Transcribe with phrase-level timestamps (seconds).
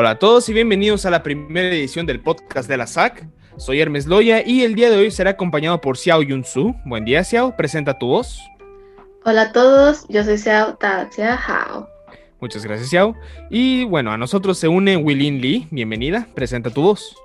[0.00, 3.26] Hola a todos y bienvenidos a la primera edición del podcast de la SAC.
[3.56, 6.72] Soy Hermes Loya y el día de hoy será acompañado por Xiao Yunsu.
[6.84, 7.56] Buen día, Xiao.
[7.56, 8.38] Presenta tu voz.
[9.24, 11.88] Hola a todos, yo soy Xiao Tatia Hao.
[12.38, 13.16] Muchas gracias, Xiao.
[13.50, 15.66] Y bueno, a nosotros se une Wilin Lee.
[15.72, 16.28] Bienvenida.
[16.32, 17.16] Presenta tu voz.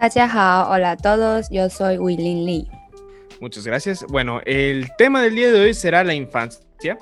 [0.00, 0.72] Hao.
[0.72, 2.70] Hola a todos, yo soy Wilin Lee.
[3.38, 4.02] Muchas gracias.
[4.08, 6.98] Bueno, el tema del día de hoy será la infancia.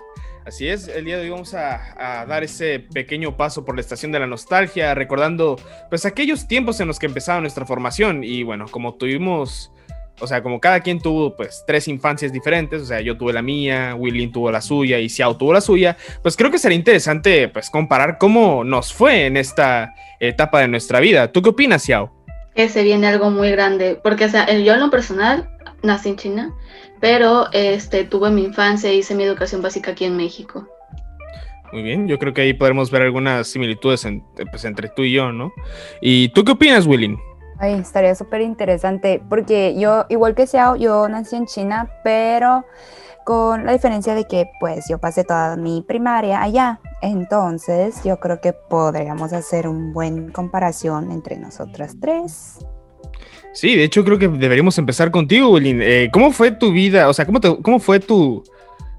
[0.46, 4.10] Así es, el día de hoy vamos a, dar ese pequeño paso por la estación
[4.10, 5.56] de la nostalgia, recordando
[5.90, 9.70] pues aquellos tiempos en los que empezaba nuestra formación y bueno, como tuvimos,
[10.18, 13.42] o sea, como cada quien tuvo pues tres infancias diferentes, o sea, yo tuve la
[13.42, 17.48] mía, Willy tuvo la suya y Xiao tuvo la suya, pues creo que sería interesante
[17.48, 21.30] pues comparar cómo nos fue en esta etapa de nuestra vida.
[21.30, 22.12] ¿Tú qué opinas, Xiao?
[22.54, 25.50] Que se viene algo muy grande, porque o sea, yo en lo personal
[25.82, 26.54] nací en China
[27.00, 30.68] pero este, tuve mi infancia e hice mi educación básica aquí en México.
[31.72, 34.06] Muy bien, yo creo que ahí podremos ver algunas similitudes
[34.50, 35.52] pues, entre tú y yo, ¿no?
[36.00, 37.18] ¿Y tú qué opinas, Willin?
[37.58, 42.64] Ay, estaría súper interesante, porque yo, igual que Xiao, yo nací en China, pero
[43.24, 46.80] con la diferencia de que pues yo pasé toda mi primaria allá.
[47.02, 52.58] Entonces yo creo que podríamos hacer un buen comparación entre nosotras tres.
[53.52, 55.78] Sí, de hecho creo que deberíamos empezar contigo, Willy.
[55.82, 57.08] Eh, ¿Cómo fue tu vida?
[57.08, 58.44] O sea, ¿cómo, cómo fue tu,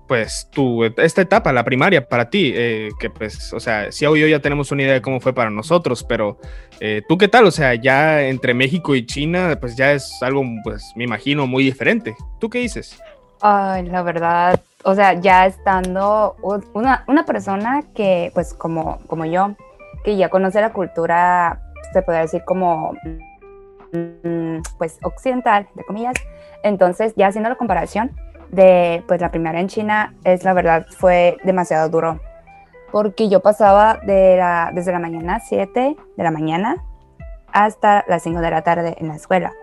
[0.08, 2.52] pues, tu, esta etapa, la primaria para ti?
[2.54, 5.34] Eh, que pues, o sea, si hoy yo ya tenemos una idea de cómo fue
[5.34, 6.38] para nosotros, pero
[6.82, 7.46] eh, ¿tú qué tal?
[7.46, 11.64] O sea, ya entre México y China, pues ya es algo, pues, me imagino, muy
[11.64, 12.16] diferente.
[12.40, 13.02] ¿Tú qué dices?
[13.40, 16.36] Ay, la verdad, o sea, ya estando
[16.74, 19.56] una, una persona que, pues, como, como yo,
[20.04, 21.62] que ya conoce la cultura,
[21.94, 22.94] se puede decir como
[24.78, 26.16] pues occidental, de comillas.
[26.64, 28.12] Entonces, ya haciendo la comparación
[28.50, 32.20] de pues la primera en China, es la verdad, fue demasiado duro.
[32.92, 36.84] Porque yo pasaba de la, desde la mañana 7 de la mañana
[37.54, 39.54] hasta las 5 de la tarde en la escuela.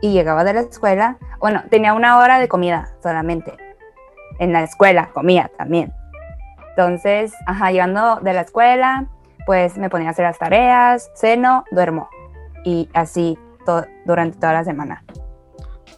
[0.00, 3.52] Y llegaba de la escuela, bueno, tenía una hora de comida solamente.
[4.38, 5.92] En la escuela comía también.
[6.70, 9.06] Entonces, ajá, llegando de la escuela,
[9.44, 12.08] pues me ponía a hacer las tareas, ceno, duermo.
[12.64, 13.38] Y así
[14.06, 15.04] durante toda la semana.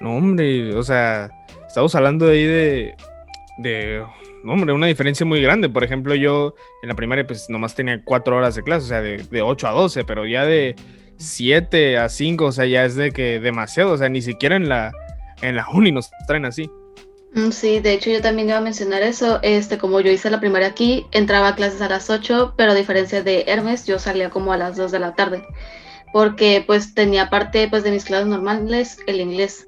[0.01, 1.31] No, hombre, o sea,
[1.67, 2.95] estamos hablando ahí de,
[3.59, 4.05] de,
[4.45, 5.69] no, hombre, una diferencia muy grande.
[5.69, 9.01] Por ejemplo, yo en la primaria pues nomás tenía cuatro horas de clase, o sea,
[9.01, 10.77] de, de 8 a 12, pero ya de
[11.17, 14.69] 7 a 5, o sea, ya es de que demasiado, o sea, ni siquiera en
[14.69, 14.93] la,
[15.43, 16.71] en la uni nos traen así.
[17.35, 20.41] Mm, sí, de hecho yo también iba a mencionar eso, este, como yo hice la
[20.41, 24.31] primaria aquí, entraba a clases a las 8, pero a diferencia de Hermes, yo salía
[24.31, 25.45] como a las 2 de la tarde
[26.15, 29.67] porque pues tenía parte pues de mis clases normales el inglés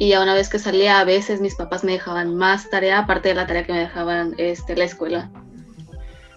[0.00, 3.28] y ya una vez que salía a veces mis papás me dejaban más tarea aparte
[3.28, 5.30] de la tarea que me dejaban este, la escuela.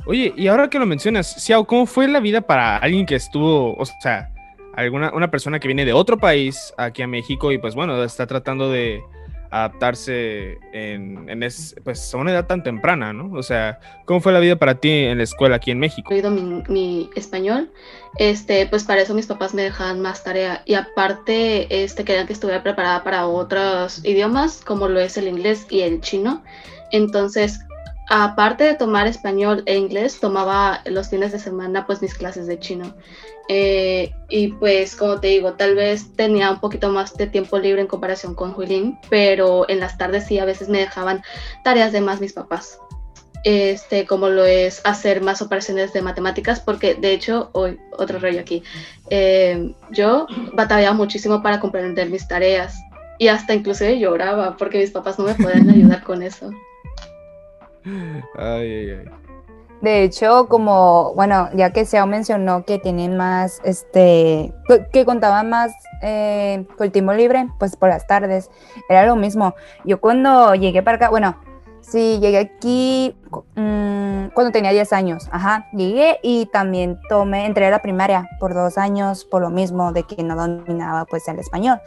[0.06, 3.76] Oye, y ahora que lo mencionas, Xiao, ¿cómo fue la vida para alguien que estuvo,
[3.76, 4.30] o sea,
[4.76, 8.28] alguna una persona que viene de otro país aquí a México y pues bueno, está
[8.28, 9.02] tratando de
[9.52, 11.40] adaptarse en, en
[11.84, 13.32] pues, a una edad tan temprana, ¿no?
[13.38, 16.14] O sea, ¿cómo fue la vida para ti en la escuela aquí en México?
[16.14, 17.72] He mi, mi, español,
[18.18, 22.34] este, pues para eso mis papás me dejaban más tarea y aparte este, querían que
[22.34, 26.44] estuviera preparada para otros idiomas, como lo es el inglés y el chino.
[26.92, 27.60] Entonces,
[28.10, 32.60] aparte de tomar español e inglés, tomaba los fines de semana pues mis clases de
[32.60, 32.94] chino.
[33.50, 37.82] Eh, y pues como te digo, tal vez tenía un poquito más de tiempo libre
[37.82, 41.24] en comparación con Juilín, pero en las tardes sí a veces me dejaban
[41.64, 42.80] tareas de más mis papás.
[43.44, 48.42] Este, como lo es hacer más operaciones de matemáticas, porque de hecho, hoy otro rollo
[48.42, 48.64] aquí,
[49.10, 52.76] eh, yo batallaba muchísimo para comprender mis tareas
[53.20, 56.52] y hasta inclusive lloraba porque mis papás no me podían ayudar con eso.
[58.36, 59.27] Ay, ay, ay.
[59.82, 64.54] De hecho, como, bueno, ya que Seo mencionó que tienen más, este,
[64.92, 65.72] que contaban más
[66.02, 68.50] eh, tiempo libre, pues por las tardes,
[68.90, 69.54] era lo mismo.
[69.86, 71.38] Yo cuando llegué para acá, bueno,
[71.82, 73.16] sí, llegué aquí
[73.56, 78.56] mm, cuando tenía 10 años, ajá, llegué y también tomé, entré a la primaria por
[78.56, 81.80] dos años por lo mismo de que no dominaba pues el español.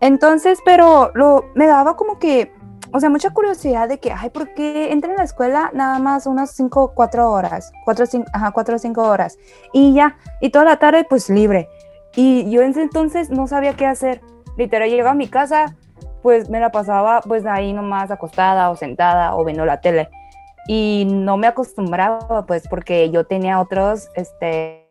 [0.00, 2.52] Entonces, pero lo, me daba como que
[2.92, 6.26] o sea, mucha curiosidad de que, ay, ¿por qué entré en la escuela nada más
[6.26, 7.72] unas 5, 4 horas?
[7.84, 9.36] 4, 5, ajá, 4 o 5 horas.
[9.72, 11.68] Y ya, y toda la tarde pues libre.
[12.14, 14.20] Y yo en ese entonces no sabía qué hacer.
[14.56, 15.74] Literal, llegaba a mi casa,
[16.22, 20.08] pues me la pasaba pues ahí nomás acostada o sentada o viendo la tele.
[20.68, 24.86] Y no me acostumbraba pues porque yo tenía otros, este,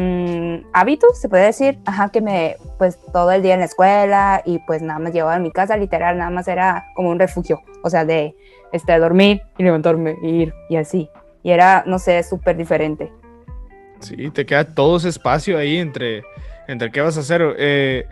[0.00, 4.42] Mm, hábitos, se puede decir, ajá, que me, pues todo el día en la escuela
[4.44, 7.60] y pues nada más llevaba a mi casa, literal, nada más era como un refugio,
[7.82, 8.36] o sea, de
[8.72, 11.10] este, dormir y levantarme, ir y así.
[11.42, 13.12] Y era, no sé, súper diferente.
[13.98, 16.22] Sí, te queda todo ese espacio ahí entre,
[16.68, 17.56] entre qué vas a hacer.
[17.58, 18.06] Eh,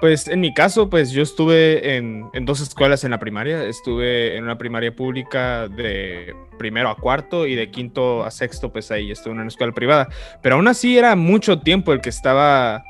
[0.00, 3.64] pues en mi caso, pues yo estuve en, en, dos escuelas en la primaria.
[3.64, 8.90] Estuve en una primaria pública de primero a cuarto y de quinto a sexto, pues
[8.90, 10.08] ahí estuve en una escuela privada.
[10.42, 12.82] Pero aún así era mucho tiempo el que estaba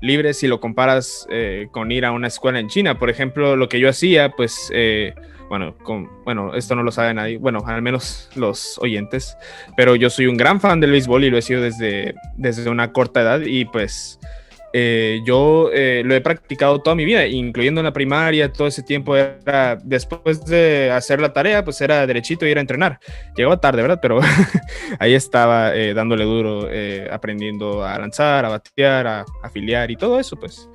[0.00, 2.98] libre si lo comparas eh, con ir a una escuela en China.
[2.98, 5.14] Por ejemplo, lo que yo hacía, pues, eh,
[5.48, 9.36] bueno, con, bueno, esto no lo sabe nadie, bueno, al menos los oyentes,
[9.76, 12.92] pero yo soy un gran fan del béisbol y lo he sido desde, desde una
[12.92, 14.20] corta edad y pues
[14.72, 18.82] eh, yo eh, lo he practicado toda mi vida, incluyendo en la primaria, todo ese
[18.82, 22.98] tiempo era, después de hacer la tarea, pues era derechito ir a entrenar.
[23.36, 23.98] Llegaba tarde, ¿verdad?
[24.02, 24.20] Pero
[24.98, 26.68] ahí estaba eh, dándole duro,
[27.10, 30.68] aprendiendo a lanzar, a batear, a afiliar y todo eso, pues.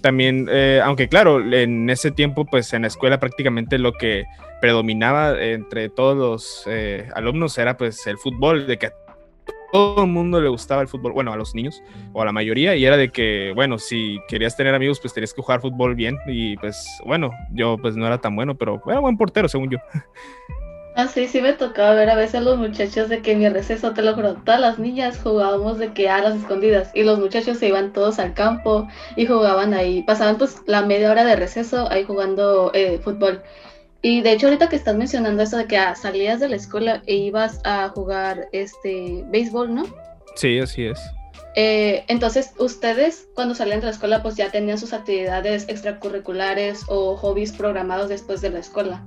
[0.00, 0.48] también,
[0.82, 4.24] aunque claro, en ese tiempo, pues en la escuela prácticamente lo que
[4.60, 6.66] predominaba entre todos los
[7.14, 8.90] alumnos era pues el fútbol, de que
[9.72, 11.82] todo el mundo le gustaba el fútbol, bueno, a los niños
[12.12, 15.34] o a la mayoría, y era de que, bueno, si querías tener amigos, pues tenías
[15.34, 19.00] que jugar fútbol bien, y pues, bueno, yo pues no era tan bueno, pero era
[19.00, 19.78] buen portero, según yo.
[20.96, 24.02] Ah, sí, sí me tocaba ver a veces los muchachos de que mi receso, te
[24.02, 27.68] lo juro, todas las niñas jugábamos de que a las escondidas, y los muchachos se
[27.68, 32.02] iban todos al campo y jugaban ahí, pasaban pues la media hora de receso ahí
[32.02, 33.42] jugando eh, fútbol.
[34.02, 37.02] Y de hecho ahorita que estás mencionando eso de que ah, salías de la escuela
[37.06, 39.86] e ibas a jugar este béisbol, ¿no?
[40.36, 41.00] Sí, así es.
[41.56, 47.16] Eh, entonces, ustedes cuando salían de la escuela pues ya tenían sus actividades extracurriculares o
[47.16, 49.04] hobbies programados después de la escuela.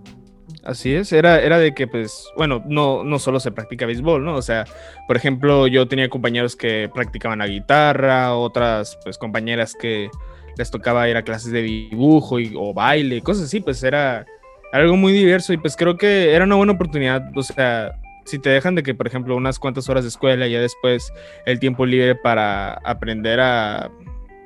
[0.63, 4.35] Así es, era, era de que pues, bueno, no, no solo se practica béisbol, ¿no?
[4.35, 4.65] O sea,
[5.07, 10.09] por ejemplo, yo tenía compañeros que practicaban la guitarra, otras pues compañeras que
[10.57, 14.25] les tocaba ir a clases de dibujo y, o baile, cosas así, pues era,
[14.71, 17.93] algo muy diverso y pues creo que era una buena oportunidad, o sea,
[18.25, 21.11] si te dejan de que, por ejemplo, unas cuantas horas de escuela y ya después
[21.45, 23.89] el tiempo libre para aprender a,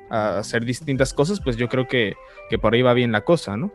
[0.08, 2.14] hacer distintas cosas, pues yo creo que,
[2.48, 3.72] que, por ahí va bien la cosa, ¿no?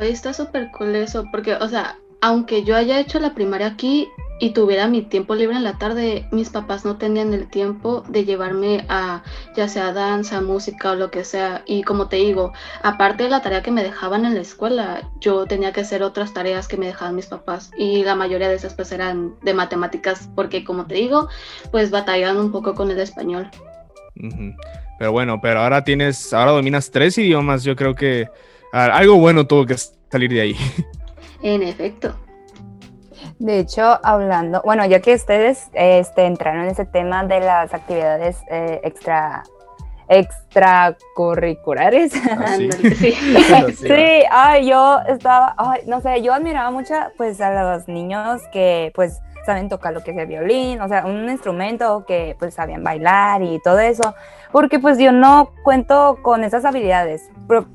[0.00, 4.08] Ahí está súper cool eso, porque, o sea, aunque yo haya hecho la primaria aquí,
[4.40, 8.24] y tuviera mi tiempo libre en la tarde, mis papás no tenían el tiempo de
[8.24, 9.22] llevarme a
[9.56, 11.62] ya sea danza, música o lo que sea.
[11.66, 12.52] Y como te digo,
[12.82, 16.34] aparte de la tarea que me dejaban en la escuela, yo tenía que hacer otras
[16.34, 17.70] tareas que me dejaban mis papás.
[17.78, 21.28] Y la mayoría de esas pues eran de matemáticas, porque como te digo,
[21.70, 23.48] pues batallaban un poco con el español.
[24.98, 28.28] Pero bueno, pero ahora tienes, ahora dominas tres idiomas, yo creo que
[28.72, 29.76] algo bueno tuvo que
[30.10, 30.56] salir de ahí.
[31.42, 32.16] En efecto.
[33.44, 38.38] De hecho, hablando, bueno, ya que ustedes este, entraron en ese tema de las actividades
[38.50, 39.42] eh, extra
[40.08, 42.14] extracurriculares.
[42.30, 42.70] Ah, sí.
[43.76, 44.22] sí.
[44.30, 49.20] ay, yo estaba, ay, no sé, yo admiraba mucho pues a los niños que pues
[49.44, 53.42] saben tocar lo que es el violín, o sea, un instrumento que pues sabían bailar
[53.42, 54.14] y todo eso,
[54.52, 57.30] porque pues yo no cuento con esas habilidades.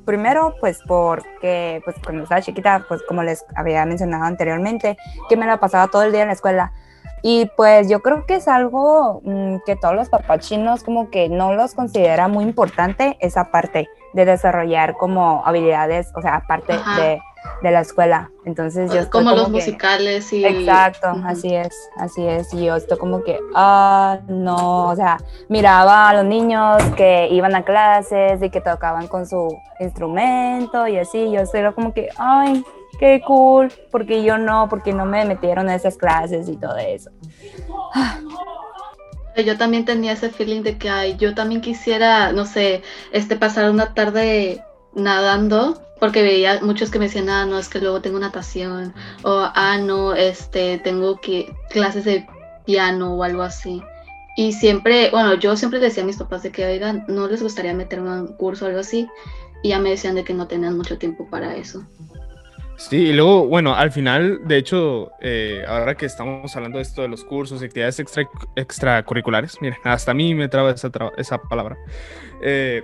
[0.06, 4.98] primero pues porque pues cuando estaba chiquita, pues como les había mencionado anteriormente,
[5.30, 6.74] que me la pasaba todo el día en la escuela.
[7.21, 11.54] Y pues yo creo que es algo mm, que todos los papachinos como que no
[11.54, 17.22] los considera muy importante esa parte de desarrollar como habilidades, o sea, aparte de
[17.62, 18.32] de la escuela.
[18.46, 22.54] Entonces yo como, los musicales y exacto, así es, así es.
[22.54, 25.18] Y yo estoy como que ah no, o sea,
[25.50, 30.98] miraba a los niños que iban a clases y que tocaban con su instrumento y
[30.98, 31.32] así.
[31.32, 32.63] Yo estoy como que ay
[33.00, 37.12] qué cool, porque yo no, porque no me metieron a esas clases y todo eso.
[39.41, 42.81] Yo también tenía ese feeling de que ay, yo también quisiera, no sé,
[43.12, 47.79] este pasar una tarde nadando porque veía muchos que me decían, ah, no, es que
[47.79, 48.93] luego tengo natación,
[49.24, 52.25] o ah, no, este, tengo que clases de
[52.65, 53.84] piano o algo así.
[54.38, 57.74] Y siempre, bueno, yo siempre decía a mis papás de que, oigan, no les gustaría
[57.74, 59.10] meterme a un curso o algo así,
[59.62, 61.84] y ya me decían de que no tenían mucho tiempo para eso.
[62.79, 67.01] Sí, y luego, bueno, al final, de hecho, eh, ahora que estamos hablando de esto
[67.01, 68.24] de los cursos y actividades extra,
[68.55, 71.77] extracurriculares, miren, hasta a mí me traba esa, esa palabra.
[72.41, 72.81] Eh,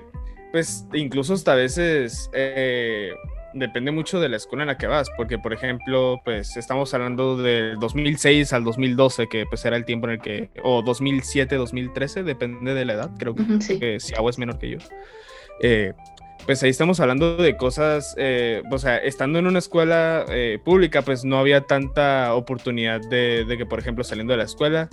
[0.51, 3.13] pues incluso hasta a veces eh,
[3.53, 7.37] depende mucho de la escuela en la que vas, porque por ejemplo, pues estamos hablando
[7.37, 12.23] del 2006 al 2012, que pues era el tiempo en el que, o 2007, 2013,
[12.23, 14.77] depende de la edad, creo que si agua es menor que yo.
[15.61, 15.93] Eh,
[16.45, 20.25] pues ahí estamos hablando de cosas, eh, o sea, estando en una escuela
[20.63, 24.89] pública, pues no había tanta oportunidad de, de, que, por ejemplo, saliendo de la escuela,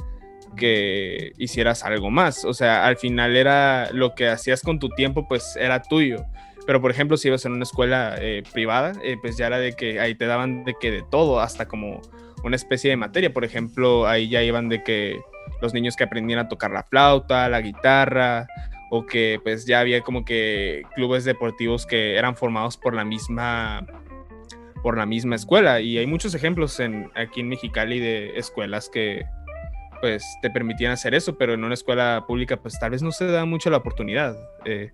[0.56, 2.44] que hicieras algo más.
[2.44, 6.24] O sea, al final era lo que hacías con tu tiempo, pues era tuyo.
[6.66, 9.72] Pero por ejemplo, si ibas en una escuela eh, privada, eh, pues ya era de
[9.72, 12.00] que ahí te daban de que de todo, hasta como
[12.44, 13.32] una especie de materia.
[13.32, 15.18] Por ejemplo, ahí ya iban de que
[15.60, 18.46] los niños que aprendían a tocar la flauta, la guitarra,
[18.94, 23.86] o que pues ya había como que clubes deportivos que eran formados por la misma
[24.82, 29.24] por la misma escuela y hay muchos ejemplos en, aquí en Mexicali de escuelas que
[30.02, 33.24] pues te permitían hacer eso, pero en una escuela pública pues tal vez no se
[33.28, 34.36] da mucho la oportunidad.
[34.66, 34.90] Eh,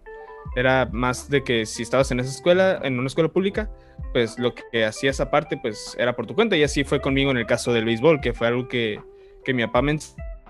[0.54, 3.68] era más de que si estabas en esa escuela, en una escuela pública,
[4.12, 7.36] pues lo que hacías aparte pues era por tu cuenta y así fue conmigo en
[7.36, 9.00] el caso del béisbol, que fue algo que,
[9.44, 9.98] que mi papá me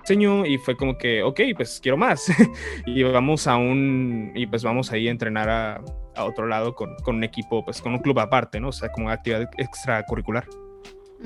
[0.08, 2.26] enseñó y fue como que, ok, pues quiero más.
[2.86, 5.80] y vamos a un, y pues vamos ahí a entrenar a,
[6.16, 8.68] a otro lado con, con, un equipo, pues con un club aparte, ¿no?
[8.68, 10.46] O sea, como actividad extracurricular.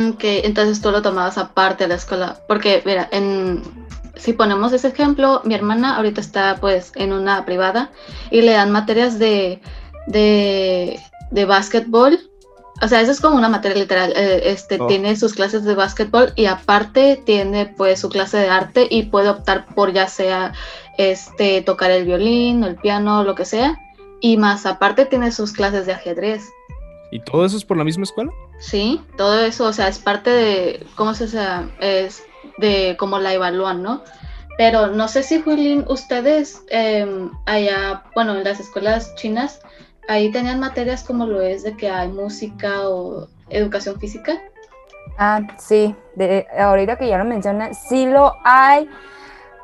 [0.00, 3.62] Ok, entonces tú lo tomabas aparte de la escuela, porque mira, en,
[4.16, 7.92] si ponemos ese ejemplo, mi hermana ahorita está pues en una privada
[8.30, 9.60] y le dan materias de,
[10.06, 10.98] de,
[11.30, 12.18] de básquetbol,
[12.82, 14.88] o sea, eso es como una materia literal, eh, este, oh.
[14.88, 19.28] tiene sus clases de básquetbol y aparte tiene pues su clase de arte y puede
[19.28, 20.52] optar por ya sea
[20.98, 23.78] este, tocar el violín el piano, lo que sea,
[24.20, 26.42] y más aparte tiene sus clases de ajedrez.
[27.12, 28.32] ¿Y todo eso es por la misma escuela?
[28.58, 31.70] Sí, todo eso, o sea, es parte de, ¿cómo se llama?
[31.80, 32.24] Es
[32.58, 34.02] de cómo la evalúan, ¿no?
[34.58, 37.06] Pero no sé si, Juilín, ustedes eh,
[37.46, 39.60] allá, bueno, en las escuelas chinas,
[40.08, 44.40] ahí tenían materias como lo es de que hay música o educación física.
[45.18, 48.88] Ah, sí, de, ahorita que ya lo mencionas, sí lo hay.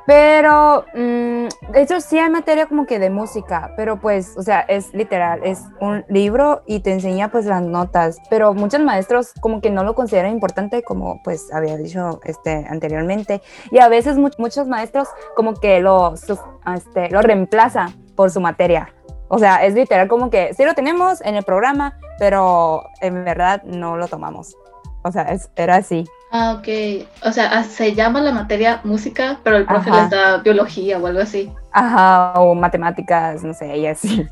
[0.09, 4.61] Pero, mmm, de hecho, sí hay materia como que de música, pero pues, o sea,
[4.61, 9.61] es literal, es un libro y te enseña pues las notas, pero muchos maestros como
[9.61, 14.31] que no lo consideran importante, como pues había dicho este, anteriormente, y a veces mu
[14.39, 18.95] muchos maestros como que lo, este, lo reemplazan por su materia.
[19.29, 23.63] O sea, es literal como que sí lo tenemos en el programa, pero en verdad
[23.65, 24.57] no lo tomamos.
[25.03, 26.05] O sea, es, era así.
[26.31, 27.07] Ah, ok.
[27.25, 30.03] O sea, ah, se llama la materia música, pero el profe Ajá.
[30.03, 31.53] les da biología o algo así.
[31.73, 34.27] Ajá, o matemáticas, no sé, y así.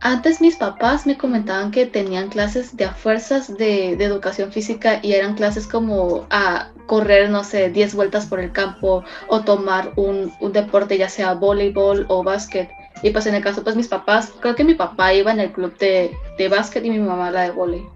[0.00, 5.00] Antes mis papás me comentaban que tenían clases de a fuerzas de, de educación física
[5.02, 9.92] y eran clases como a correr, no sé, 10 vueltas por el campo o tomar
[9.96, 12.68] un, un deporte, ya sea voleibol o básquet.
[13.02, 15.52] Y pues en el caso, pues mis papás, creo que mi papá iba en el
[15.52, 17.90] club de, de básquet y mi mamá la de voleibol.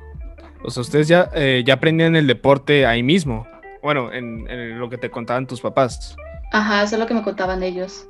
[0.62, 3.46] O sea, ustedes ya, eh, ya aprendían el deporte ahí mismo.
[3.82, 6.16] Bueno, en, en, lo que te contaban tus papás.
[6.52, 8.08] Ajá, eso es lo que me contaban ellos.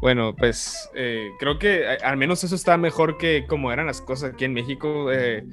[0.00, 4.32] Bueno, pues eh, creo que al menos eso está mejor que como eran las cosas
[4.32, 5.12] aquí en México.
[5.12, 5.44] Eh,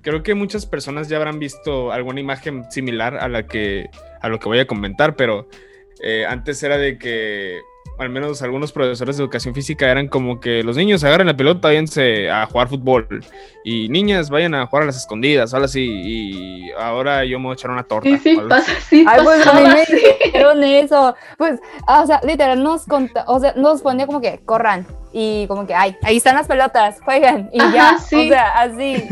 [0.00, 3.90] creo que muchas personas ya habrán visto alguna imagen similar a la que
[4.22, 5.48] a lo que voy a comentar, pero
[6.02, 7.60] eh, antes era de que
[8.00, 11.68] al menos algunos profesores de educación física eran como que los niños agarren la pelota,
[11.68, 13.06] váyanse a jugar fútbol
[13.62, 15.84] y niñas vayan a jugar a las escondidas, algo así.
[15.84, 18.08] Y ahora yo me voy a echar una torta.
[18.08, 19.84] Sí, sí, pasa, sí, Ay, pues a mí me
[20.24, 21.14] dijeron eso.
[21.36, 25.66] Pues, o sea, literal, nos, conta, o sea, nos ponía como que corran y como
[25.66, 27.98] que, ay, ahí están las pelotas, jueguen y Ajá, ya.
[27.98, 28.26] Sí.
[28.26, 29.04] O sea, así.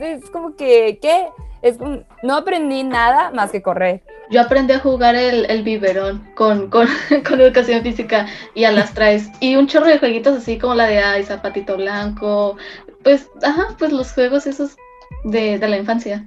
[0.00, 1.28] Es como que, ¿qué?
[1.62, 1.78] Es,
[2.22, 4.02] no aprendí nada más que correr.
[4.30, 6.86] Yo aprendí a jugar el, el biberón con, con,
[7.28, 9.28] con, educación física y a las traes.
[9.40, 12.56] Y un chorro de jueguitos así como la de ay, zapatito blanco.
[13.02, 14.76] Pues, ajá, pues los juegos esos
[15.24, 16.24] de, de la infancia.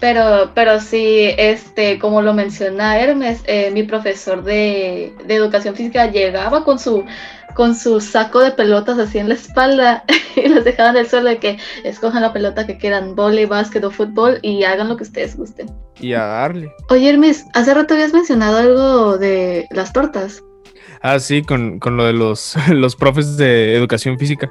[0.00, 6.10] Pero, pero sí, este, como lo menciona Hermes, eh, mi profesor de, de, educación física
[6.10, 7.04] llegaba con su,
[7.54, 10.04] con su saco de pelotas así en la espalda
[10.36, 13.84] y las dejaban en el suelo de que escojan la pelota que quieran, vóley, básquet
[13.84, 15.70] o fútbol y hagan lo que ustedes gusten.
[16.00, 16.72] Y a darle.
[16.88, 20.42] Oye, Hermes, hace rato habías mencionado algo de las tortas.
[21.02, 24.50] Ah, sí, con, con lo de los, los profes de educación física.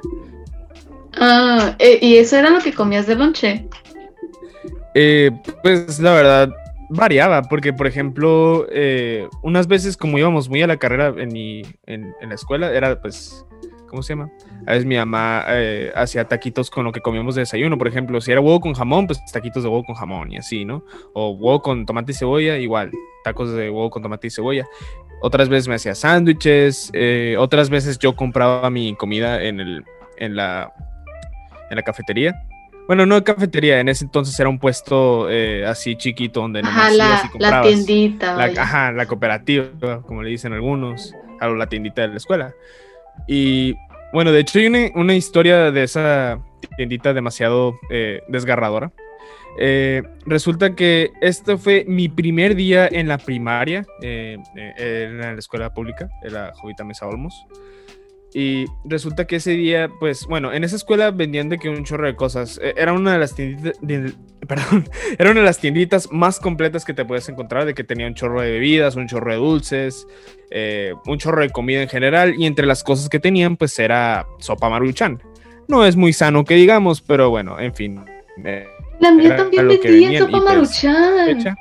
[1.18, 3.68] Ah, eh, ¿y eso era lo que comías de lonche?
[4.94, 5.30] Eh,
[5.62, 6.50] pues la verdad
[6.90, 12.34] variaba, porque por ejemplo, eh, unas veces como íbamos muy a la carrera en, la
[12.34, 13.46] escuela, era pues,
[13.88, 14.30] ¿cómo se llama?
[14.66, 18.20] A veces mi mamá eh, hacía taquitos con lo que comíamos de desayuno, por ejemplo,
[18.20, 20.84] si era huevo con jamón, pues taquitos de huevo con jamón y así, ¿no?
[21.14, 22.90] O huevo con tomate y cebolla, igual,
[23.22, 24.66] tacos de huevo con tomate y cebolla.
[25.22, 29.84] Otras veces me hacía sándwiches, eh, otras veces yo compraba mi comida en, el,
[30.16, 30.72] en la
[31.84, 32.34] cafetería
[32.90, 37.30] bueno, no cafetería, en ese entonces era un puesto eh, así chiquito donde ajá, la,
[37.38, 38.34] la, tiendita.
[38.34, 42.52] La, ajá, la cooperativa, como le dicen algunos, a la tiendita de la escuela.
[43.28, 43.76] Y
[44.12, 46.40] bueno, de hecho hay una, una historia de esa
[46.76, 48.90] tiendita demasiado eh, desgarradora.
[49.60, 55.72] Eh, resulta que este fue mi primer día en la primaria, eh, en la escuela
[55.72, 57.46] pública, en la Jovita Mesa Olmos.
[58.32, 62.06] Y resulta que ese día, pues, bueno, en esa escuela vendían de que un chorro
[62.06, 62.60] de cosas.
[62.62, 64.12] Era una de las tienditas, de,
[64.46, 68.06] perdón, era una de las tienditas más completas que te puedes encontrar, de que tenía
[68.06, 70.06] un chorro de bebidas, un chorro de dulces,
[70.50, 74.26] eh, un chorro de comida en general, y entre las cosas que tenían, pues era
[74.38, 75.20] sopa maruchan.
[75.66, 78.00] No es muy sano que digamos, pero bueno, en fin.
[78.44, 78.66] Eh,
[79.00, 81.56] la mía también vendía sopa pues, maruchan.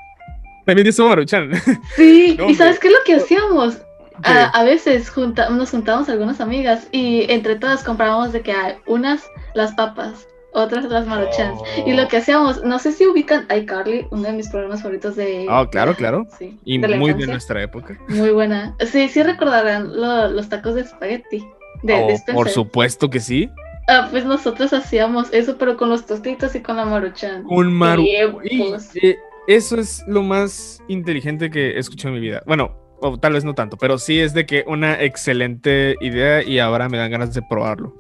[0.66, 1.52] También vendía sopa maruchan.
[1.96, 3.80] Sí, y ¿sabes qué es lo que hacíamos?
[4.24, 9.24] A, veces nos juntábamos algunas amigas y entre todas comprábamos de que hay unas
[9.54, 11.60] las papas, otras las maruchans.
[11.86, 15.48] Y lo que hacíamos, no sé si ubican iCarly, uno de mis programas favoritos de...
[15.50, 16.28] Oh, claro, claro.
[16.38, 17.98] Sí, y muy de nuestra época.
[18.08, 18.76] Muy buena.
[18.92, 21.46] Sí, sí recordarán los tacos de espagueti.
[21.84, 23.50] De, oh, por supuesto que sí.
[23.88, 27.44] Ah, pues nosotros hacíamos eso, pero con los tostitos y con la maruchan.
[27.48, 28.04] Un maru...
[28.06, 32.44] Eh, eso es lo más inteligente que he escuchado en mi vida.
[32.46, 36.60] Bueno, o tal vez no tanto, pero sí es de que una excelente idea y
[36.60, 37.96] ahora me dan ganas de probarlo.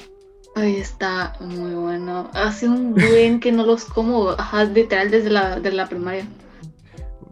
[0.55, 2.29] Ahí está muy bueno.
[2.33, 6.25] Hace un buen que no los como, ajá, literal desde la, la primaria.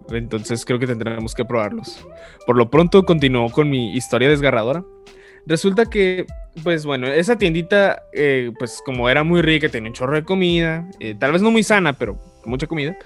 [0.10, 2.06] Entonces creo que tendremos que probarlos.
[2.46, 4.84] Por lo pronto continuó con mi historia desgarradora.
[5.46, 6.26] Resulta que,
[6.64, 10.88] pues bueno, esa tiendita, eh, pues como era muy rica, tenía un chorro de comida,
[11.00, 12.98] eh, tal vez no muy sana, pero mucha comida.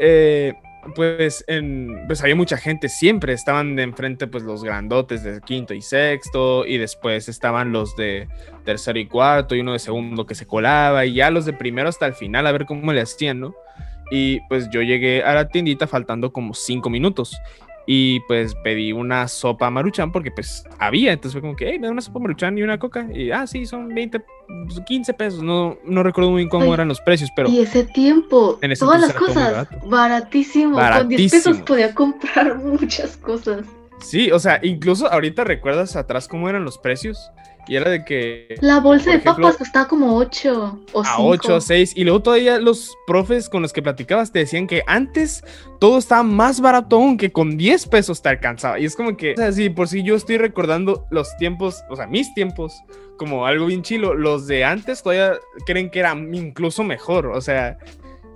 [0.00, 0.52] Eh,
[0.94, 5.74] pues, en, pues había mucha gente, siempre estaban de enfrente pues los grandotes de quinto
[5.74, 8.28] y sexto y después estaban los de
[8.64, 11.88] tercero y cuarto y uno de segundo que se colaba y ya los de primero
[11.88, 13.54] hasta el final a ver cómo le hacían, ¿no?
[14.10, 17.36] Y pues yo llegué a la tiendita faltando como cinco minutos
[17.86, 21.86] y pues pedí una sopa maruchan porque pues había, entonces fue como que, hey, me
[21.86, 23.06] da una sopa maruchan y una coca.
[23.12, 24.22] Y ah, sí, son 20,
[24.86, 25.42] 15 pesos.
[25.42, 27.48] No, no recuerdo muy bien cómo eran los precios, pero...
[27.48, 30.78] Y ese tiempo, todas las cosas, baratísimo.
[30.78, 33.66] Con 10 pesos podía comprar muchas cosas.
[34.00, 37.30] Sí, o sea, incluso ahorita recuerdas atrás cómo eran los precios.
[37.68, 38.56] Y era de que.
[38.60, 41.16] La bolsa de papas costaba como 8 o 5.
[41.16, 41.92] A 8 o 6.
[41.96, 45.42] Y luego todavía los profes con los que platicabas te decían que antes
[45.80, 48.78] todo estaba más barato aún, que con 10 pesos te alcanzaba.
[48.78, 51.96] Y es como que, o sea, sí, por si yo estoy recordando los tiempos, o
[51.96, 52.82] sea, mis tiempos,
[53.16, 54.14] como algo bien chilo.
[54.14, 55.34] Los de antes todavía
[55.66, 57.26] creen que era incluso mejor.
[57.26, 57.78] O sea,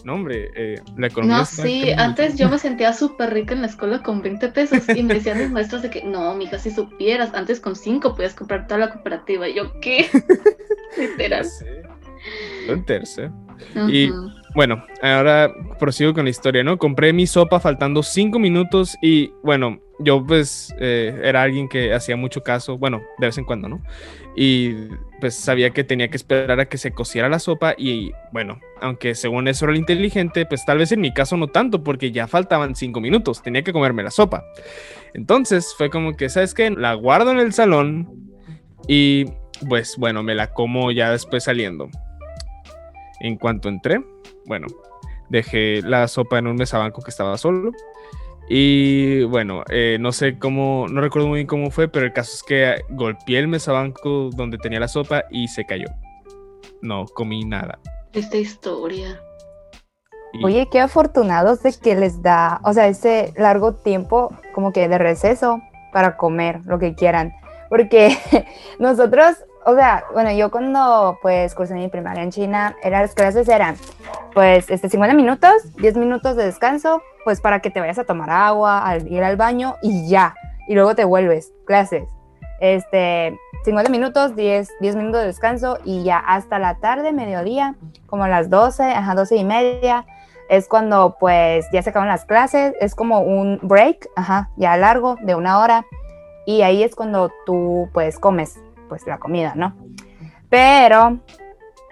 [0.08, 1.36] no, hombre, eh, la economía.
[1.36, 5.02] No, sí, antes yo me sentía súper rica en la escuela con 20 pesos y
[5.02, 8.66] me decían mis maestros de que, no, mija, si supieras, antes con 5 podías comprar
[8.66, 9.46] toda la cooperativa.
[9.46, 10.06] Y yo, ¿qué?
[10.96, 11.46] Literal.
[12.68, 13.30] En tercer.
[13.86, 14.10] Y
[14.58, 16.78] bueno, ahora prosigo con la historia, ¿no?
[16.78, 22.16] Compré mi sopa faltando 5 minutos y bueno, yo pues eh, era alguien que hacía
[22.16, 23.80] mucho caso, bueno, de vez en cuando, ¿no?
[24.34, 24.74] Y
[25.20, 29.14] pues sabía que tenía que esperar a que se cociera la sopa y bueno, aunque
[29.14, 32.26] según eso era lo inteligente, pues tal vez en mi caso no tanto, porque ya
[32.26, 34.42] faltaban cinco minutos, tenía que comerme la sopa.
[35.14, 36.68] Entonces fue como que, ¿sabes qué?
[36.70, 38.08] La guardo en el salón
[38.88, 39.26] y
[39.68, 41.88] pues bueno, me la como ya después saliendo.
[43.20, 44.00] En cuanto entré,
[44.48, 44.66] bueno,
[45.28, 47.70] dejé la sopa en un mesabanco que estaba solo
[48.48, 52.32] y bueno, eh, no sé cómo, no recuerdo muy bien cómo fue, pero el caso
[52.34, 55.88] es que golpeé el mesabanco donde tenía la sopa y se cayó.
[56.80, 57.78] No comí nada.
[58.14, 59.20] Esta historia.
[60.42, 64.98] Oye, qué afortunados de que les da, o sea, ese largo tiempo como que de
[64.98, 65.60] receso
[65.92, 67.34] para comer lo que quieran.
[67.68, 68.16] Porque
[68.78, 73.46] nosotros, o sea, bueno, yo cuando pues cursé mi primaria en China, eran, las clases
[73.50, 73.76] eran
[74.32, 78.30] pues este, 50 minutos, 10 minutos de descanso, pues para que te vayas a tomar
[78.30, 80.34] agua, al ir al baño y ya.
[80.68, 82.08] Y luego te vuelves, clases.
[82.60, 87.74] Este, 50 minutos, 10, 10 minutos de descanso y ya hasta la tarde, mediodía,
[88.06, 90.06] como a las 12, ajá, 12 y media,
[90.48, 95.16] es cuando pues ya se acaban las clases, es como un break, ajá, ya largo,
[95.20, 95.84] de una hora,
[96.46, 99.76] y ahí es cuando tú pues comes pues la comida, ¿no?
[100.48, 101.18] Pero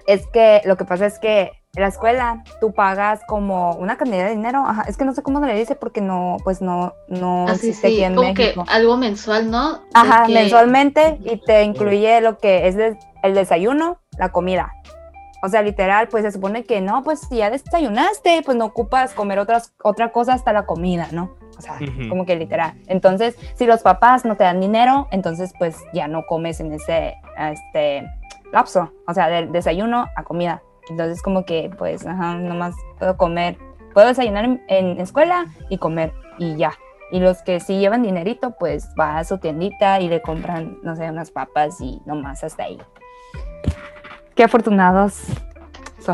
[0.06, 4.24] es que lo que pasa es que en la escuela tú pagas como una cantidad
[4.24, 6.94] de dinero, ajá, es que no sé cómo se le dice porque no, pues no,
[7.08, 9.80] no Así, ah, sí, como que algo mensual, ¿no?
[9.92, 12.76] Ajá, mensualmente y te incluye lo que es
[13.22, 14.72] el desayuno, la comida.
[15.42, 19.12] O sea, literal, pues se supone que no, pues si ya desayunaste, pues no ocupas
[19.12, 21.36] comer otras, otra cosa hasta la comida, ¿no?
[21.56, 22.74] O sea, como que literal.
[22.86, 27.16] Entonces, si los papás no te dan dinero, entonces pues ya no comes en ese
[27.38, 28.06] este,
[28.52, 30.62] lapso, o sea, del desayuno a comida.
[30.88, 33.58] Entonces como que pues, ajá, nomás puedo comer,
[33.92, 36.72] puedo desayunar en, escuela y comer y ya.
[37.10, 40.96] Y los que sí llevan dinerito, pues va a su tiendita y le compran, no
[40.96, 42.78] sé, unas papas y nomás hasta ahí.
[44.34, 45.22] Qué afortunados.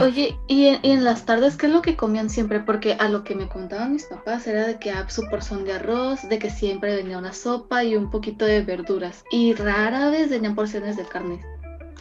[0.00, 2.60] Oye, ¿y en, las tardes qué es lo que comían siempre?
[2.60, 5.74] Porque a lo que me contaban mis papás era de que ah, su porción de
[5.74, 9.24] arroz, de que siempre venía una sopa y un poquito de verduras.
[9.30, 11.40] Y rara vez venían porciones de carne.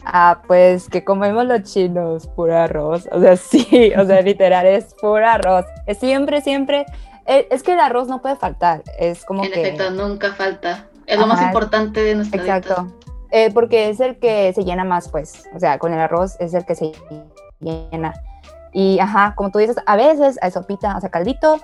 [0.04, 3.08] Ah, pues que comemos los chinos, puro arroz.
[3.12, 5.64] O sea, sí, o sea, literal es puro arroz.
[5.86, 6.86] Es siempre, siempre.
[7.26, 8.82] Es, es que el arroz no puede faltar.
[8.98, 9.60] Es como En que.
[9.60, 10.88] efecto, nunca falta.
[11.06, 11.48] Es lo más Ajá.
[11.48, 12.82] importante de nuestra Exacto.
[12.82, 12.96] dieta.
[13.32, 15.48] Eh, porque es el que se llena más, pues.
[15.54, 16.92] O sea, con el arroz es el que se
[17.62, 18.14] llena.
[18.72, 21.60] Y, ajá, como tú dices, a veces hay sopita, o sea, caldito.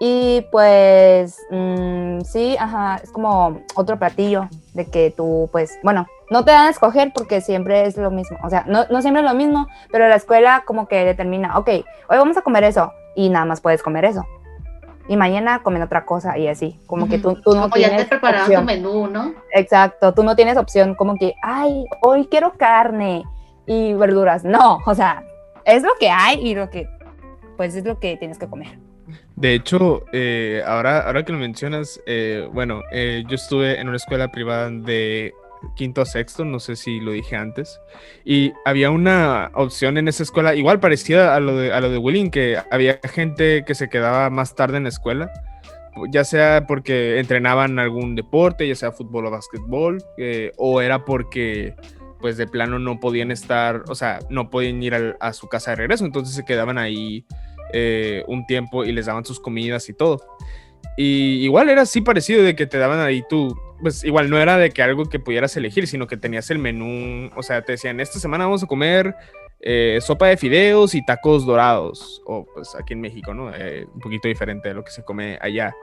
[0.00, 6.44] Y pues, mm, sí, ajá, es como otro platillo de que tú, pues, bueno, no
[6.44, 8.38] te dan a escoger porque siempre es lo mismo.
[8.44, 11.68] O sea, no, no siempre es lo mismo, pero la escuela como que determina, ok,
[11.68, 14.24] hoy vamos a comer eso y nada más puedes comer eso.
[15.08, 18.04] Y mañana comen otra cosa y así, como que tú, tú no Como ya tienes
[18.04, 18.60] te preparaban opción.
[18.60, 19.32] tu menú, ¿no?
[19.52, 23.24] Exacto, tú no tienes opción como que, ay, hoy quiero carne
[23.66, 24.44] y verduras.
[24.44, 25.24] No, o sea,
[25.68, 26.88] es lo que hay y lo que,
[27.56, 28.78] pues es lo que tienes que comer.
[29.36, 33.96] De hecho, eh, ahora, ahora que lo mencionas, eh, bueno, eh, yo estuve en una
[33.96, 35.32] escuela privada de
[35.76, 37.80] quinto a sexto, no sé si lo dije antes,
[38.24, 41.98] y había una opción en esa escuela, igual parecida a lo de, a lo de
[41.98, 45.30] Willing, que había gente que se quedaba más tarde en la escuela,
[46.10, 51.74] ya sea porque entrenaban algún deporte, ya sea fútbol o básquetbol, eh, o era porque
[52.20, 55.76] pues de plano no podían estar, o sea, no podían ir a su casa de
[55.76, 57.24] regreso, entonces se quedaban ahí
[57.72, 60.20] eh, un tiempo y les daban sus comidas y todo.
[60.96, 64.56] Y igual era así parecido de que te daban ahí tú, pues igual no era
[64.56, 68.00] de que algo que pudieras elegir, sino que tenías el menú, o sea, te decían,
[68.00, 69.14] esta semana vamos a comer
[69.60, 73.54] eh, sopa de fideos y tacos dorados, o pues aquí en México, ¿no?
[73.54, 75.74] Eh, un poquito diferente de lo que se come allá.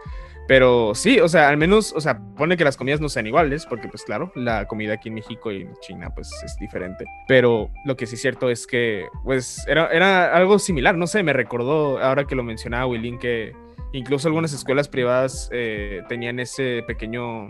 [0.47, 3.65] Pero sí, o sea, al menos, o sea, pone que las comidas no sean iguales,
[3.65, 7.05] porque pues claro, la comida aquí en México y en China pues es diferente.
[7.27, 11.23] Pero lo que sí es cierto es que pues era, era algo similar, no sé,
[11.23, 13.53] me recordó ahora que lo mencionaba Willin que
[13.91, 17.49] incluso algunas escuelas privadas eh, tenían ese pequeño,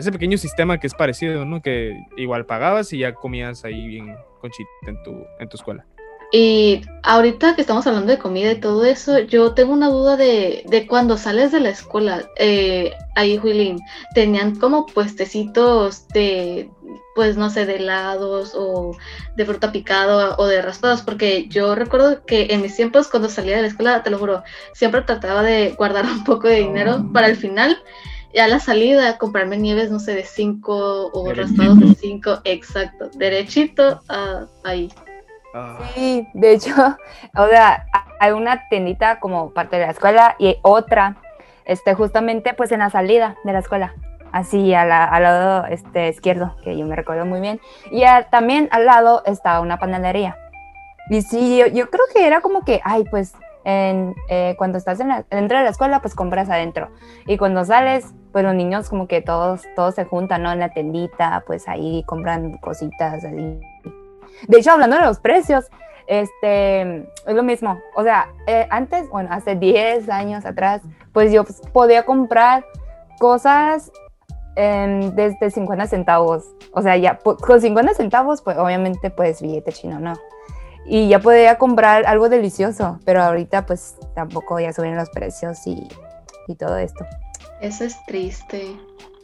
[0.00, 1.62] ese pequeño sistema que es parecido, ¿no?
[1.62, 5.86] Que igual pagabas y ya comías ahí bien conchita en tu, en tu escuela.
[6.32, 10.62] Y ahorita que estamos hablando de comida y todo eso, yo tengo una duda de,
[10.68, 13.80] de cuando sales de la escuela, eh, ahí, Juilín,
[14.14, 16.70] tenían como puestecitos de,
[17.16, 18.96] pues no sé, de helados o
[19.34, 23.56] de fruta picada o de raspados, porque yo recuerdo que en mis tiempos cuando salía
[23.56, 27.26] de la escuela, te lo juro, siempre trataba de guardar un poco de dinero para
[27.26, 27.76] el final.
[28.38, 31.62] A la salida, comprarme nieves, no sé, de 5 o Derechito.
[31.62, 34.92] raspados de 5, exacto, derechito a- ahí.
[35.94, 36.72] Sí, de hecho,
[37.36, 37.84] o sea,
[38.20, 41.16] hay una tiendita como parte de la escuela y otra,
[41.64, 43.94] este, justamente pues en la salida de la escuela,
[44.30, 47.60] así a la- al lado este, izquierdo, que yo me recuerdo muy bien.
[47.90, 50.36] Y ah, también al lado está una panadería.
[51.08, 55.00] Y sí, yo, yo creo que era como que, ay, pues en, eh, cuando estás
[55.00, 56.88] en la- dentro de la escuela, pues compras adentro.
[57.26, 60.52] Y cuando sales, pues los niños como que todos, todos se juntan, ¿no?
[60.52, 63.60] En la tendita, pues ahí compran cositas así.
[64.48, 65.66] De hecho, hablando de los precios,
[66.06, 66.80] este,
[67.26, 67.78] es lo mismo.
[67.94, 72.64] O sea, eh, antes, bueno, hace 10 años atrás, pues yo pues, podía comprar
[73.18, 73.92] cosas
[74.56, 76.44] em, desde 50 centavos.
[76.72, 80.14] O sea, ya con 50 centavos, pues obviamente, pues billete chino, ¿no?
[80.86, 85.86] Y ya podía comprar algo delicioso, pero ahorita pues tampoco ya suben los precios y,
[86.48, 87.04] y todo esto.
[87.60, 88.76] Eso es triste.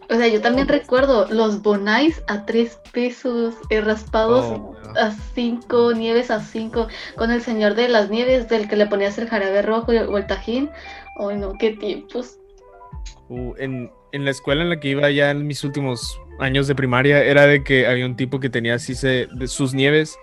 [0.08, 5.92] O sea, yo también recuerdo los bonais a tres pesos, y raspados Oh, a cinco,
[5.94, 9.62] nieves a cinco, con el señor de las nieves, del que le ponías el jarabe
[9.62, 10.70] rojo y- o el tajín.
[11.18, 12.38] Ay, no, qué tiempos.
[13.28, 16.76] Uh, en, en la escuela en la que iba ya en mis últimos años de
[16.76, 20.16] primaria era de que había un tipo que tenía así se- de sus nieves.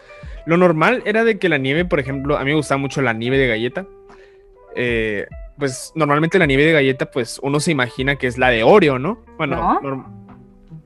[0.46, 3.14] Lo normal era de que la nieve, por ejemplo, a mí me gustaba mucho la
[3.14, 3.86] nieve de galleta.
[4.76, 5.26] Eh,
[5.58, 9.00] pues normalmente la nieve de galleta, pues uno se imagina que es la de Oreo,
[9.00, 9.24] ¿no?
[9.38, 9.80] Bueno,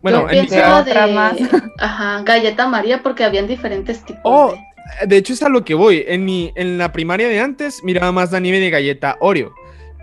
[0.02, 1.38] bueno, yo en mi otra más.
[1.80, 4.54] ajá, galleta María porque habían diferentes tipos Oh,
[5.02, 5.08] de...
[5.08, 6.04] de hecho es a lo que voy.
[6.08, 9.54] En, mi, en la primaria de antes miraba más la nieve de galleta Oreo.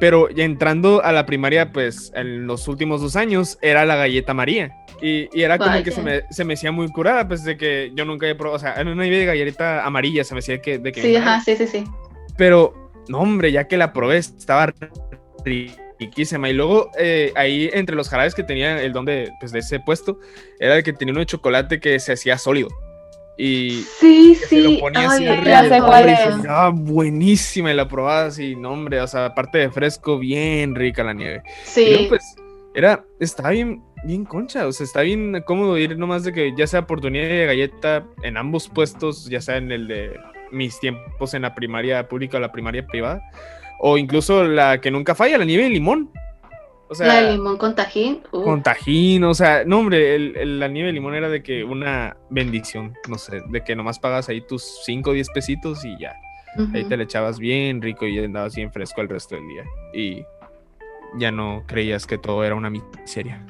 [0.01, 4.75] Pero entrando a la primaria, pues en los últimos dos años era la galleta María.
[5.01, 5.93] Y, y era como que Vaya.
[5.93, 8.57] se me, se me hacía muy curada, pues de que yo nunca había probado.
[8.57, 11.03] O sea, era una nieve de galleta amarilla, se me hacía que, de que.
[11.03, 11.85] Sí, ajá, sí, sí, sí.
[12.37, 14.73] Pero, no, hombre, ya que la probé, estaba
[15.99, 16.49] riquísima.
[16.49, 19.79] Y luego eh, ahí entre los jarabes que tenía el don de, pues, de ese
[19.81, 20.19] puesto,
[20.59, 22.69] era el que tenía uno de chocolate que se hacía sólido.
[23.37, 24.77] Y Sí, se lo sí.
[24.81, 25.63] ponía Ay, así arriba
[26.09, 30.75] y estaba buenísima y la probaba así, no hombre, o sea, aparte de fresco, bien
[30.75, 31.43] rica la nieve.
[31.77, 32.37] Y luego, Sí, pues,
[32.75, 36.67] era, estaba bien, bien concha, o sea, está bien cómodo ir nomás de que ya
[36.67, 40.17] sea por tu nieve de galleta en ambos puestos, ya sea en el de
[40.53, 43.21] mis tiempos en la primaria pública o la primaria privada,
[43.81, 46.11] o incluso la que nunca falla, la nieve de limón.
[46.89, 48.21] O sea, la de limón con tajín.
[48.33, 51.43] uh, con tajín, o sea, no, hombre, el- el- la nieve de limón era de
[51.43, 55.85] que una bendición, no sé, de que nomás pagas ahí tus 5 o 10 pesitos
[55.85, 56.15] y ya.
[56.73, 59.65] Ahí te le echabas bien rico y andabas bien fresco el resto del día.
[59.93, 60.25] Y
[61.19, 63.45] ya no creías que todo era una miseria.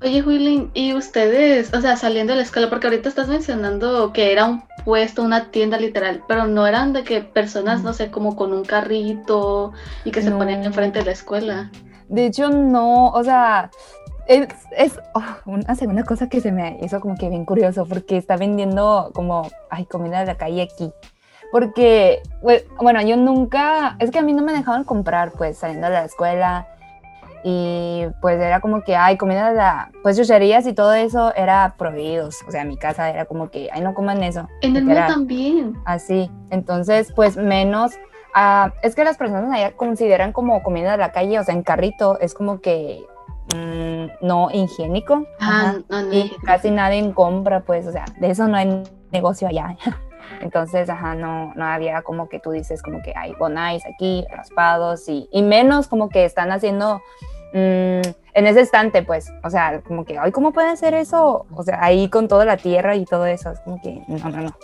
[0.00, 4.30] Oye, Willing, ¿y ustedes, o sea, saliendo de la escuela, porque ahorita estás mencionando que
[4.30, 8.36] era un puesto, una tienda literal, pero no eran de que personas, no sé, como
[8.36, 9.72] con un carrito
[10.04, 11.72] y que se ponían enfrente de la escuela?
[12.08, 13.70] De hecho, no, o sea,
[14.26, 18.16] es, es oh, una segunda cosa que se me hizo como que bien curioso, porque
[18.16, 20.92] está vendiendo como, ay, comida de la calle aquí.
[21.50, 25.86] Porque, bue- bueno, yo nunca, es que a mí no me dejaban comprar, pues, saliendo
[25.86, 26.66] de la escuela.
[27.44, 31.74] Y pues era como que, ay, comida de la, pues, chucherías y todo eso era
[31.78, 32.36] prohibidos.
[32.48, 34.48] O sea, mi casa era como que, ay, no coman eso.
[34.60, 35.74] En el mío también.
[35.84, 37.92] Así, entonces, pues menos.
[38.34, 41.62] Ah, es que las personas allá consideran como comida de la calle, o sea, en
[41.62, 43.04] carrito, es como que
[43.54, 45.26] mm, no higiénico.
[45.40, 48.82] Ah, ajá, no, no, y casi nadie compra, pues, o sea, de eso no hay
[49.10, 49.76] negocio allá.
[50.40, 55.08] Entonces, ajá, no, no había como que tú dices, como que hay bonais aquí, raspados,
[55.08, 57.00] y, y menos como que están haciendo
[57.54, 58.02] mm,
[58.34, 61.46] en ese estante, pues, o sea, como que, ay, ¿cómo puede hacer eso?
[61.54, 64.42] O sea, ahí con toda la tierra y todo eso, es como que, no, no,
[64.42, 64.56] no.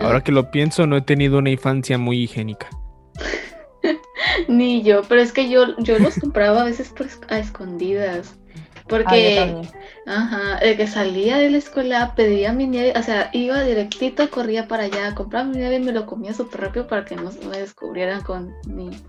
[0.00, 2.68] Ahora que lo pienso, no he tenido una infancia muy higiénica.
[4.48, 6.92] Ni yo, pero es que yo, yo los compraba a veces
[7.28, 8.34] a escondidas.
[8.36, 9.68] Ah, Porque, también.
[10.06, 14.68] ajá, el que salía de la escuela pedía mi nieve, o sea, iba directito, corría
[14.68, 17.44] para allá, compraba mi nieve y me lo comía súper rápido para que no se
[17.46, 19.02] me descubrieran con mis,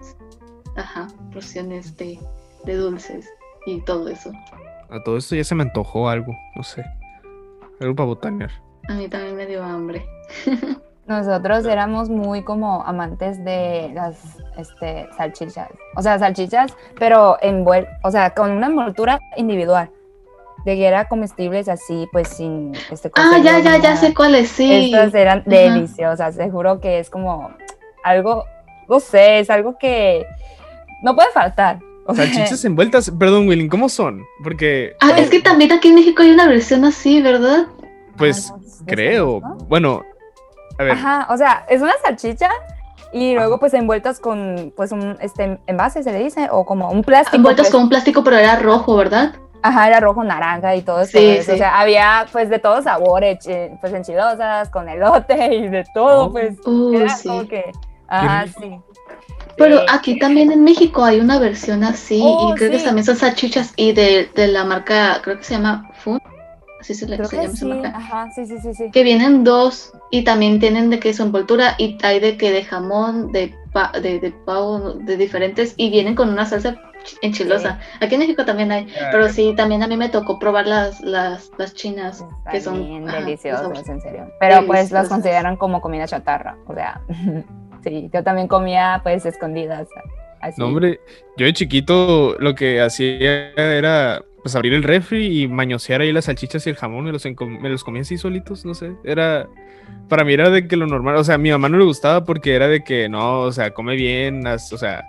[0.78, 2.20] ajá, porciones de,
[2.64, 3.28] de dulces
[3.66, 4.32] y todo eso.
[4.90, 6.84] A todo esto ya se me antojó algo, no sé.
[7.82, 8.52] Algo para botanear.
[8.88, 10.06] A mí también me dio hambre.
[11.08, 14.18] Nosotros éramos muy como amantes de las
[14.58, 15.70] este, salchichas.
[15.96, 19.92] O sea, salchichas, pero envuel o sea, con una envoltura individual.
[20.66, 24.86] De que era comestibles así, pues sin este Ah, ya, ya, ya sé cuáles, sí.
[24.86, 25.50] Estas eran Ajá.
[25.50, 26.38] deliciosas.
[26.38, 27.52] Te juro que es como
[28.04, 28.46] algo,
[28.90, 30.26] no sé, es algo que
[31.04, 31.78] no puede faltar.
[32.08, 34.24] O sea, Salchichas envueltas, perdón, Willing, ¿cómo son?
[34.44, 37.68] Porque, Ah, es que también aquí en México hay una versión así, ¿verdad?
[38.18, 39.42] pues, de creo.
[39.68, 40.02] Bueno,
[40.78, 42.50] a ver, Ajá, o sea, es una salchicha
[43.14, 47.04] y luego pues envueltas con pues un este envase se le dice o como un
[47.04, 47.38] plástico.
[47.38, 47.72] Envueltos pues.
[47.74, 49.34] con un plástico, pero era rojo, ¿verdad?
[49.62, 51.18] Ajá, era rojo, naranja y todo eso.
[51.18, 51.52] Sí, pues, sí.
[51.54, 56.26] O sea, había pues de todos sabores, chi- pues enchilosas, con elote y de todo,
[56.26, 56.32] Oh.
[56.32, 56.56] pues.
[56.68, 57.28] Uh, Era sí.
[57.30, 57.72] como que,
[58.08, 58.60] ah, rico.
[58.62, 58.80] sí.
[59.58, 59.86] Pero Sí.
[59.90, 63.72] aquí también en México hay una versión así Oh, y creo que también son salchichas
[63.78, 66.22] y de, de la marca, creo que se llama Fun,
[66.80, 67.98] así se, le, se que llama sí, marca.
[67.98, 68.92] ajá, sí, sí, sí, sí.
[68.92, 73.32] Que vienen dos y también tienen de queso envoltura y hay de que de jamón,
[73.32, 77.80] de, pa- de, de pavo, de diferentes y vienen con una salsa ch- enchilosa.
[78.02, 81.52] Aquí en México también hay, pero sí, también a mí me tocó probar las, las,
[81.58, 84.32] las chinas que son bien ajá, deliciosas, que en serio.
[84.40, 87.02] Pero pues las consideran como comida chatarra, o sea,
[87.84, 89.88] sí, yo también comía pues escondidas.
[90.42, 90.62] Así.
[90.62, 91.00] no, hombre,
[91.38, 96.26] yo de chiquito lo que hacía era pues abrir el refri y mañosear ahí las
[96.26, 99.48] salchichas y el jamón, me los, me los comía así solitos, no sé, era,
[100.08, 102.24] para mí era de que lo normal, o sea, a mi mamá no le gustaba
[102.26, 105.04] porque era de que no, o sea, come bien, haz- o sea,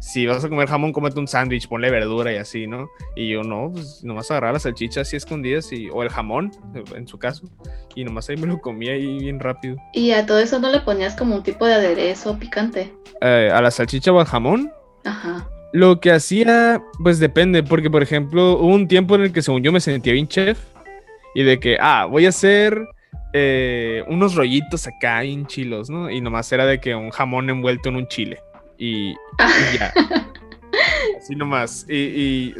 [0.00, 2.88] si vas a comer jamón, cómete un sándwich, ponle verdura y así, ¿no?
[3.14, 6.50] Y yo no, pues nomás agarraba las salchichas así escondidas y, o el jamón,
[6.96, 7.48] en su caso,
[7.94, 9.76] y nomás ahí me lo comía ahí bien rápido.
[9.92, 12.92] Y a todo eso no le ponías como un tipo de aderezo picante.
[13.20, 14.72] Eh, a la salchicha o al jamón,
[15.04, 15.48] Ajá.
[15.72, 19.62] Lo que hacía, pues depende, porque por ejemplo, hubo un tiempo en el que según
[19.62, 20.58] yo me sentía bien chef
[21.34, 22.78] y de que, ah, voy a hacer
[23.32, 26.10] eh, unos rollitos acá bien chilos, ¿no?
[26.10, 28.40] Y nomás era de que un jamón envuelto en un chile
[28.76, 29.92] y, y ya.
[31.18, 31.86] Así nomás.
[31.88, 32.54] Y, y,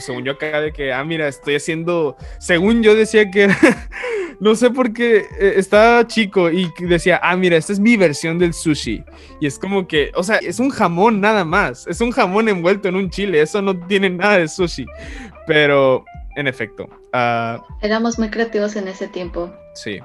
[0.00, 3.58] según yo acá de que, ah, mira, estoy haciendo, según yo decía que era,
[4.40, 8.38] no sé por qué, eh, estaba chico y decía, ah, mira, esta es mi versión
[8.38, 9.04] del sushi.
[9.40, 11.86] Y es como que, o sea, es un jamón nada más.
[11.86, 13.40] Es un jamón envuelto en un chile.
[13.40, 14.86] Eso no tiene nada de sushi.
[15.46, 16.04] Pero,
[16.36, 19.52] en efecto, ah, Éramos muy creativos en ese tiempo.
[19.74, 20.00] sí,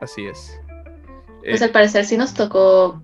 [0.00, 0.58] así es.
[1.44, 3.02] Eh, Pues al parecer sí nos tocó,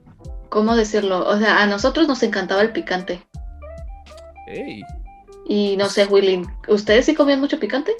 [0.48, 1.26] ¿cómo decirlo?
[1.26, 3.26] O sea, a nosotros nos encantaba el picante.
[5.46, 7.92] Y no sé, Willy, ¿ustedes sí comían mucho picante?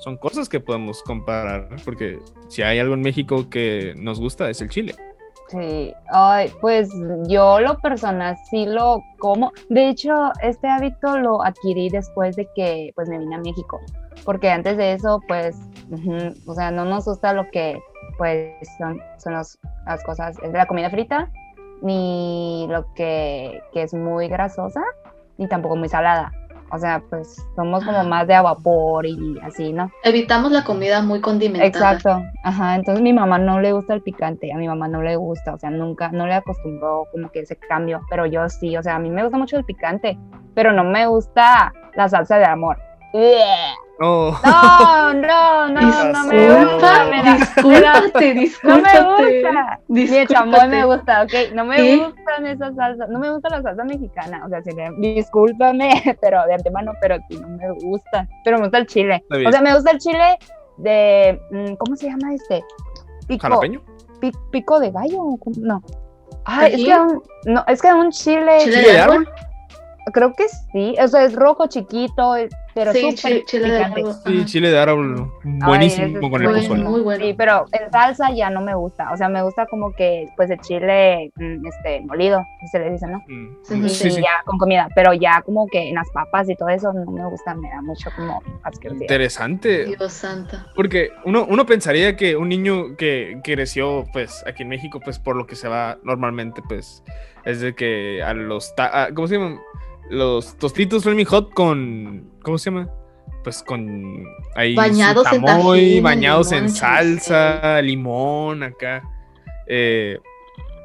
[0.00, 4.62] son cosas que podemos comparar, porque si hay algo en México que nos gusta es
[4.62, 4.94] el chile.
[5.48, 6.88] Sí, ay, pues
[7.26, 9.52] yo lo personal sí lo como.
[9.68, 13.78] De hecho, este hábito lo adquirí después de que pues me vine a México,
[14.24, 15.56] porque antes de eso pues,
[16.46, 17.78] o sea, no nos gusta lo que
[18.16, 21.30] pues son, son los- las cosas, es de la comida frita,
[21.82, 24.82] ni lo que, que es muy grasosa,
[25.40, 26.30] ni tampoco muy salada.
[26.72, 29.90] O sea, pues somos como más de a vapor y así, ¿no?
[30.04, 31.66] Evitamos la comida muy condimentada.
[31.66, 32.76] Exacto, ajá.
[32.76, 35.58] Entonces mi mamá no le gusta el picante, a mi mamá no le gusta, o
[35.58, 38.98] sea, nunca, no le acostumbró como que ese cambio, pero yo sí, o sea, a
[39.00, 40.16] mí me gusta mucho el picante,
[40.54, 42.78] pero no me gusta la salsa de amor.
[44.02, 44.34] Oh.
[44.44, 45.80] No, no, no,
[46.12, 47.04] no me gusta.
[47.04, 48.80] me me da- Discúlpate, no discúlpate.
[48.80, 49.80] me gusta.
[49.88, 50.68] Ni el Discúlpate.
[50.68, 51.32] me gusta, ok.
[51.54, 51.96] No me ¿Qué?
[51.98, 53.08] gustan esas salsas.
[53.10, 54.42] No me gusta la salsa mexicana.
[54.46, 55.90] O sea, si le- discúlpame,
[56.22, 58.26] pero de antemano, pero sí, no me gusta.
[58.44, 59.22] Pero me gusta el chile.
[59.46, 60.38] O sea, me gusta el chile
[60.78, 61.38] de.
[61.50, 62.64] mm, ¿Cómo se llama este?
[63.26, 63.82] Pico, ¿Jalapeño?
[64.20, 65.18] pi- pico de gallo.
[65.40, 65.56] ¿cómo?
[65.58, 65.82] No.
[66.46, 69.28] Ay, es que un, no, es que un chile, ¿Chile ¿Chile de árbol?
[70.12, 72.34] Creo que sí, o sea, es rojo, chiquito,
[72.74, 74.00] pero Sí, súper chi- chile de picante.
[74.00, 74.14] árbol.
[74.26, 75.32] Sí, chile de árbol.
[75.44, 76.84] Buenísimo es con el Muy, pozole.
[76.84, 77.24] muy bueno.
[77.24, 79.10] Sí, pero en salsa ya no me gusta.
[79.12, 82.90] O sea, me gusta como que, pues, el chile mm, este, molido, si se le
[82.92, 83.18] dice, ¿no?
[83.28, 84.20] Mm, Sí, Sí, y sí.
[84.22, 84.88] ya con comida.
[84.94, 87.82] Pero ya como que en las papas y todo eso no me gusta, me da
[87.82, 89.02] mucho como asquerosidad.
[89.02, 89.84] Interesante.
[89.86, 90.56] Dios santo.
[90.76, 95.34] Porque uno, uno pensaría que un niño que creció, pues, aquí en México, pues, por
[95.36, 97.02] lo que se va normalmente, pues,
[97.44, 99.58] es de que a los, ta- a- ¿cómo se llaman?
[100.10, 102.90] Los tostitos Flaming Hot con, ¿cómo se llama?
[103.44, 109.02] Pues con ahí su Bañados en chamoy, tajín, bañados limón, en salsa, limón acá,
[109.66, 110.18] eh,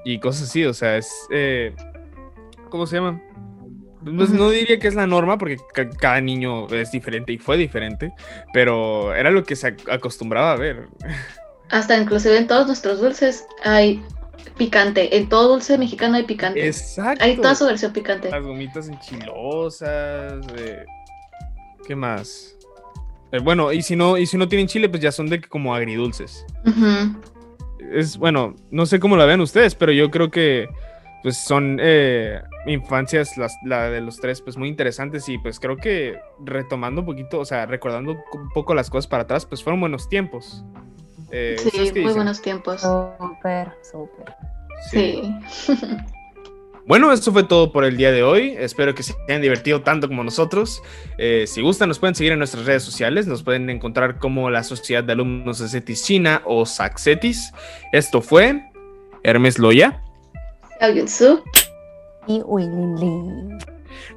[0.05, 1.73] y cosas así, o sea, es, eh,
[2.69, 3.21] ¿cómo se llama?
[4.15, 7.57] Pues no diría que es la norma, porque ca- cada niño es diferente y fue
[7.57, 8.13] diferente,
[8.53, 10.87] pero era lo que se ac- acostumbraba a ver.
[11.71, 14.03] Hasta inclusive en todos nuestros dulces hay
[14.51, 15.17] picante.
[15.17, 16.65] En todo dulce mexicano hay picante.
[16.65, 17.23] Exacto.
[17.23, 18.29] Hay toda su versión picante.
[18.29, 20.45] Las gomitas enchilosas.
[20.57, 20.85] eh,
[21.87, 22.55] ¿Qué más?
[23.31, 25.75] Eh, bueno, y si no, y si no tienen chile, pues ya son de como
[25.75, 26.45] agridulces.
[26.65, 27.19] Ujú.
[27.91, 30.67] Es bueno, no sé cómo la vean ustedes, pero yo creo que
[31.21, 35.75] pues son eh, infancias, las, la de los tres, pues muy interesantes y pues creo
[35.75, 39.79] que retomando un poquito, o sea, recordando un poco las cosas para atrás, pues fueron
[39.79, 40.63] buenos tiempos.
[41.31, 42.15] Eh, Sí, ¿ustedes qué muy dicen?
[42.15, 42.81] buenos tiempos.
[42.81, 44.33] Súper, súper.
[44.91, 45.21] Sí.
[46.87, 48.53] Bueno, esto fue todo por el día de hoy.
[48.59, 50.83] Espero que se hayan divertido tanto como nosotros.
[51.17, 53.25] Eh, si gustan, nos pueden seguir en nuestras redes sociales.
[53.25, 57.53] Nos pueden encontrar como la Sociedad de Alumnos de Cetis China o SACCETIS.
[57.91, 58.61] Esto fue
[59.23, 59.99] Hermes Loya.
[60.77, 61.41] Xiaoyunsu.
[62.27, 63.57] Y Willy.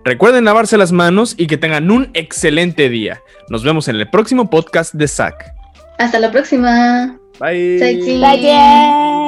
[0.04, 3.22] Recuerden lavarse las manos y que tengan un excelente día.
[3.48, 5.54] Nos vemos en el próximo podcast de SAC.
[5.98, 7.18] Hasta la próxima.
[7.38, 7.78] Bye.
[7.78, 8.42] 再见 Bye.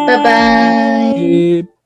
[0.07, 1.80] Bye bye.